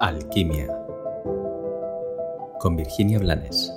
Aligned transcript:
Alquimia 0.00 0.68
con 2.60 2.76
Virginia 2.76 3.18
Blanes. 3.18 3.72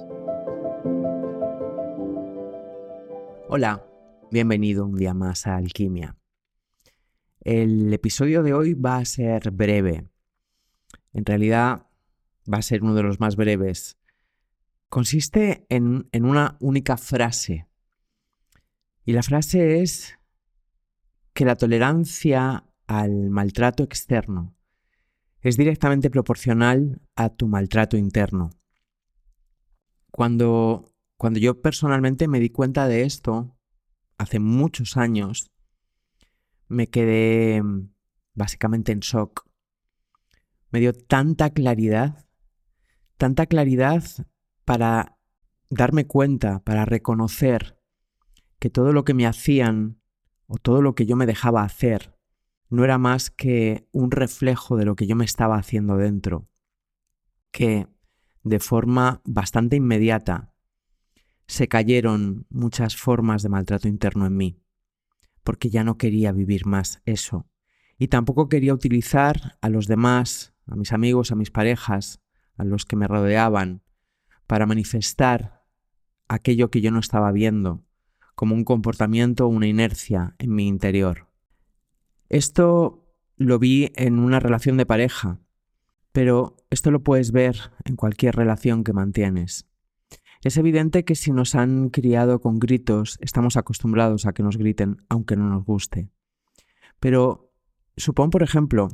Hola, 3.49 3.83
bienvenido 4.29 4.85
un 4.85 4.97
día 4.97 5.15
más 5.15 5.47
a 5.47 5.55
Alquimia. 5.55 6.15
El 7.39 7.91
episodio 7.91 8.43
de 8.43 8.53
hoy 8.53 8.75
va 8.75 8.97
a 8.97 9.05
ser 9.05 9.49
breve. 9.49 10.11
En 11.13 11.25
realidad 11.25 11.87
va 12.51 12.59
a 12.59 12.61
ser 12.61 12.83
uno 12.83 12.93
de 12.93 13.01
los 13.01 13.19
más 13.19 13.35
breves. 13.35 13.97
Consiste 14.89 15.65
en, 15.69 16.07
en 16.11 16.25
una 16.25 16.55
única 16.59 16.97
frase. 16.97 17.67
Y 19.05 19.13
la 19.13 19.23
frase 19.23 19.81
es 19.81 20.19
que 21.33 21.45
la 21.45 21.55
tolerancia 21.55 22.65
al 22.85 23.31
maltrato 23.31 23.81
externo 23.81 24.55
es 25.41 25.57
directamente 25.57 26.09
proporcional 26.09 27.01
a 27.15 27.29
tu 27.29 27.47
maltrato 27.47 27.97
interno. 27.97 28.51
Cuando, 30.11 30.93
cuando 31.17 31.39
yo 31.39 31.61
personalmente 31.61 32.27
me 32.27 32.39
di 32.39 32.49
cuenta 32.49 32.87
de 32.87 33.03
esto, 33.03 33.57
hace 34.17 34.39
muchos 34.39 34.97
años, 34.97 35.51
me 36.67 36.87
quedé 36.87 37.61
mm, 37.61 37.91
básicamente 38.35 38.91
en 38.91 38.99
shock. 38.99 39.47
Me 40.69 40.79
dio 40.79 40.93
tanta 40.93 41.49
claridad, 41.49 42.25
tanta 43.17 43.45
claridad 43.45 44.03
para 44.63 45.17
darme 45.69 46.05
cuenta, 46.05 46.63
para 46.63 46.85
reconocer 46.85 47.79
que 48.59 48.69
todo 48.69 48.93
lo 48.93 49.03
que 49.03 49.13
me 49.13 49.25
hacían 49.25 49.99
o 50.45 50.57
todo 50.57 50.81
lo 50.81 50.93
que 50.93 51.05
yo 51.05 51.15
me 51.15 51.25
dejaba 51.25 51.63
hacer 51.63 52.20
no 52.71 52.85
era 52.85 52.97
más 52.97 53.29
que 53.29 53.85
un 53.91 54.11
reflejo 54.11 54.77
de 54.77 54.85
lo 54.85 54.95
que 54.95 55.05
yo 55.05 55.15
me 55.15 55.25
estaba 55.25 55.57
haciendo 55.57 55.97
dentro, 55.97 56.47
que 57.51 57.87
de 58.43 58.59
forma 58.59 59.21
bastante 59.25 59.75
inmediata 59.75 60.53
se 61.47 61.67
cayeron 61.67 62.47
muchas 62.49 62.95
formas 62.95 63.43
de 63.43 63.49
maltrato 63.49 63.89
interno 63.89 64.25
en 64.25 64.37
mí, 64.37 64.63
porque 65.43 65.69
ya 65.69 65.83
no 65.83 65.97
quería 65.97 66.31
vivir 66.31 66.65
más 66.65 67.01
eso, 67.05 67.45
y 67.97 68.07
tampoco 68.07 68.47
quería 68.47 68.73
utilizar 68.73 69.57
a 69.59 69.67
los 69.67 69.87
demás, 69.87 70.53
a 70.65 70.77
mis 70.77 70.93
amigos, 70.93 71.33
a 71.33 71.35
mis 71.35 71.51
parejas, 71.51 72.21
a 72.55 72.63
los 72.63 72.85
que 72.85 72.95
me 72.95 73.07
rodeaban, 73.07 73.83
para 74.47 74.65
manifestar 74.65 75.65
aquello 76.29 76.71
que 76.71 76.79
yo 76.79 76.89
no 76.89 76.99
estaba 76.99 77.33
viendo, 77.33 77.83
como 78.33 78.55
un 78.55 78.63
comportamiento 78.63 79.45
o 79.45 79.49
una 79.49 79.67
inercia 79.67 80.35
en 80.39 80.55
mi 80.55 80.69
interior. 80.69 81.30
Esto 82.31 83.13
lo 83.35 83.59
vi 83.59 83.91
en 83.95 84.17
una 84.17 84.39
relación 84.39 84.77
de 84.77 84.85
pareja, 84.85 85.41
pero 86.13 86.55
esto 86.69 86.89
lo 86.89 87.03
puedes 87.03 87.33
ver 87.33 87.57
en 87.83 87.97
cualquier 87.97 88.37
relación 88.37 88.85
que 88.85 88.93
mantienes. 88.93 89.67
Es 90.41 90.55
evidente 90.55 91.03
que 91.03 91.15
si 91.15 91.33
nos 91.33 91.55
han 91.55 91.89
criado 91.89 92.39
con 92.39 92.57
gritos, 92.57 93.17
estamos 93.19 93.57
acostumbrados 93.57 94.25
a 94.25 94.31
que 94.31 94.43
nos 94.43 94.55
griten 94.57 94.95
aunque 95.09 95.35
no 95.35 95.49
nos 95.49 95.65
guste. 95.65 96.09
Pero 97.01 97.51
supón, 97.97 98.29
por 98.29 98.43
ejemplo, 98.43 98.87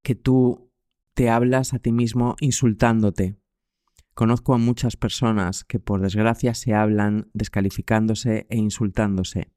que 0.00 0.14
tú 0.14 0.72
te 1.12 1.28
hablas 1.28 1.74
a 1.74 1.78
ti 1.78 1.92
mismo 1.92 2.36
insultándote. 2.40 3.36
Conozco 4.14 4.54
a 4.54 4.58
muchas 4.58 4.96
personas 4.96 5.64
que 5.64 5.78
por 5.78 6.00
desgracia 6.00 6.54
se 6.54 6.72
hablan 6.72 7.28
descalificándose 7.34 8.46
e 8.48 8.56
insultándose. 8.56 9.52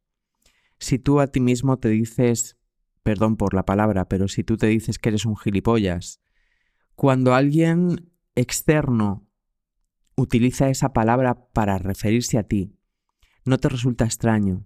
Si 0.79 0.99
tú 0.99 1.21
a 1.21 1.27
ti 1.27 1.39
mismo 1.39 1.79
te 1.79 1.87
dices 1.87 2.57
perdón 3.05 3.37
por 3.37 3.53
la 3.53 3.65
palabra, 3.65 4.09
pero 4.09 4.27
si 4.27 4.43
tú 4.43 4.57
te 4.57 4.65
dices 4.65 4.97
que 4.97 5.09
eres 5.09 5.27
un 5.27 5.37
gilipollas, 5.37 6.23
cuando 6.95 7.35
alguien 7.35 8.11
externo 8.33 9.29
utiliza 10.15 10.69
esa 10.69 10.91
palabra 10.91 11.47
para 11.53 11.77
referirse 11.77 12.39
a 12.39 12.43
ti, 12.47 12.79
no 13.45 13.59
te 13.59 13.69
resulta 13.69 14.05
extraño. 14.05 14.65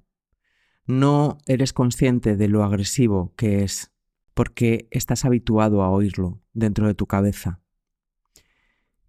No 0.86 1.40
eres 1.48 1.74
consciente 1.74 2.38
de 2.38 2.48
lo 2.48 2.64
agresivo 2.64 3.34
que 3.36 3.66
es, 3.66 3.92
porque 4.34 4.88
estás 4.90 5.26
habituado 5.26 5.84
a 5.84 5.90
oírlo 5.90 6.42
dentro 6.54 6.88
de 6.88 6.94
tu 6.94 7.08
cabeza. 7.08 7.62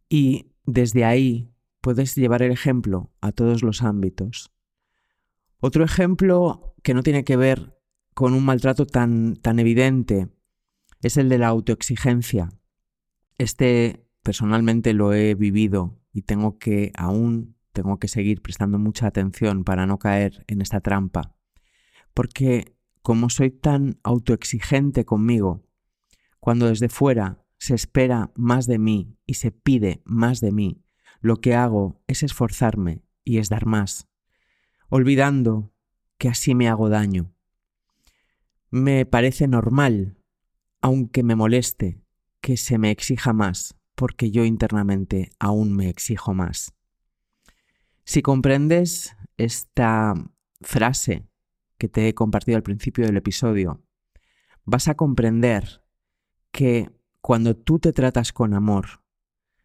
Y 0.08 0.50
desde 0.64 1.04
ahí 1.04 1.54
puedes 1.80 2.16
llevar 2.16 2.42
el 2.42 2.50
ejemplo 2.50 3.12
a 3.20 3.30
todos 3.30 3.62
los 3.62 3.84
ámbitos. 3.84 4.52
Otro 5.60 5.84
ejemplo 5.84 6.74
que 6.82 6.94
no 6.94 7.04
tiene 7.04 7.22
que 7.22 7.36
ver 7.36 7.79
con 8.20 8.34
un 8.34 8.44
maltrato 8.44 8.84
tan, 8.84 9.36
tan 9.36 9.58
evidente 9.60 10.28
es 11.00 11.16
el 11.16 11.30
de 11.30 11.38
la 11.38 11.46
autoexigencia. 11.46 12.50
Este 13.38 14.04
personalmente 14.22 14.92
lo 14.92 15.14
he 15.14 15.34
vivido 15.34 15.98
y 16.12 16.20
tengo 16.20 16.58
que 16.58 16.92
aún 16.98 17.56
tengo 17.72 17.98
que 17.98 18.08
seguir 18.08 18.42
prestando 18.42 18.78
mucha 18.78 19.06
atención 19.06 19.64
para 19.64 19.86
no 19.86 19.98
caer 19.98 20.44
en 20.48 20.60
esta 20.60 20.82
trampa. 20.82 21.34
Porque 22.12 22.76
como 23.00 23.30
soy 23.30 23.52
tan 23.52 23.98
autoexigente 24.02 25.06
conmigo, 25.06 25.66
cuando 26.40 26.66
desde 26.66 26.90
fuera 26.90 27.42
se 27.56 27.74
espera 27.74 28.32
más 28.36 28.66
de 28.66 28.78
mí 28.78 29.16
y 29.24 29.34
se 29.34 29.50
pide 29.50 30.02
más 30.04 30.42
de 30.42 30.52
mí, 30.52 30.84
lo 31.22 31.40
que 31.40 31.54
hago 31.54 32.02
es 32.06 32.22
esforzarme 32.22 33.02
y 33.24 33.38
es 33.38 33.48
dar 33.48 33.64
más, 33.64 34.08
olvidando 34.90 35.72
que 36.18 36.28
así 36.28 36.54
me 36.54 36.68
hago 36.68 36.90
daño 36.90 37.32
me 38.70 39.04
parece 39.04 39.48
normal, 39.48 40.16
aunque 40.80 41.22
me 41.22 41.34
moleste, 41.34 42.00
que 42.40 42.56
se 42.56 42.78
me 42.78 42.90
exija 42.90 43.32
más, 43.32 43.76
porque 43.94 44.30
yo 44.30 44.44
internamente 44.44 45.30
aún 45.38 45.74
me 45.74 45.88
exijo 45.88 46.32
más. 46.32 46.72
Si 48.04 48.22
comprendes 48.22 49.16
esta 49.36 50.14
frase 50.60 51.28
que 51.78 51.88
te 51.88 52.08
he 52.08 52.14
compartido 52.14 52.56
al 52.56 52.62
principio 52.62 53.04
del 53.04 53.16
episodio, 53.16 53.82
vas 54.64 54.88
a 54.88 54.94
comprender 54.94 55.82
que 56.52 56.90
cuando 57.20 57.56
tú 57.56 57.78
te 57.78 57.92
tratas 57.92 58.32
con 58.32 58.54
amor, 58.54 59.02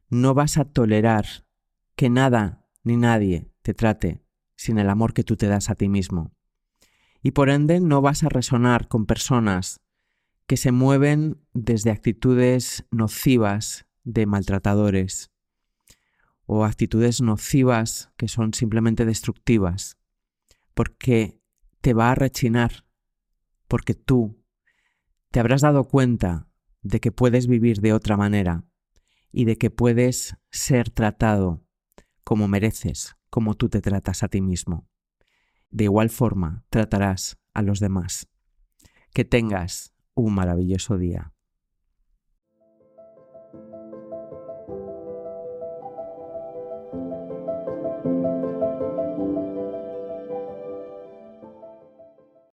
no 0.10 0.34
vas 0.34 0.58
a 0.58 0.66
tolerar 0.66 1.26
que 1.96 2.10
nada 2.10 2.68
ni 2.84 2.98
nadie 2.98 3.52
te 3.62 3.74
trate 3.74 4.22
sin 4.56 4.78
el 4.78 4.90
amor 4.90 5.14
que 5.14 5.24
tú 5.24 5.38
te 5.38 5.48
das 5.48 5.70
a 5.70 5.76
ti 5.76 5.90
mismo 5.90 6.35
y 7.26 7.32
por 7.32 7.50
ende 7.50 7.80
no 7.80 8.02
vas 8.02 8.22
a 8.22 8.30
resonar 8.30 8.88
con 8.88 9.08
personas 9.08 9.82
que 10.46 10.58
se 10.58 10.72
mueven 10.72 11.42
desde 11.56 11.90
actitudes 11.90 12.86
nocivas 12.92 13.88
de 14.04 14.28
maltratadores 14.28 15.32
o 16.46 16.66
actitudes 16.66 17.22
nocivas 17.22 18.12
que 18.16 18.28
son 18.28 18.54
simplemente 18.54 19.06
destructivas, 19.06 19.98
porque 20.76 21.42
te 21.82 21.96
va 21.96 22.12
a 22.12 22.16
rechinar, 22.16 22.86
porque 23.68 23.96
tú 23.96 24.40
te 25.32 25.40
habrás 25.40 25.62
dado 25.62 25.86
cuenta 25.86 26.48
de 26.84 27.00
que 27.00 27.12
puedes 27.12 27.48
vivir 27.48 27.82
de 27.82 27.94
otra 27.94 28.18
manera 28.18 28.66
y 29.32 29.46
de 29.46 29.58
que 29.58 29.72
puedes 29.72 30.38
ser 30.52 30.92
tratado 30.92 31.66
como 32.24 32.48
mereces, 32.48 33.16
como 33.32 33.56
tú 33.56 33.68
te 33.68 33.82
tratas 33.82 34.22
a 34.22 34.28
ti 34.28 34.42
mismo 34.42 34.88
de 35.76 35.84
igual 35.84 36.10
forma 36.10 36.64
tratarás 36.70 37.38
a 37.54 37.62
los 37.62 37.82
demás. 37.82 38.30
Que 39.14 39.26
tengas 39.26 39.94
un 40.14 40.34
maravilloso 40.34 40.98
día. 40.98 41.34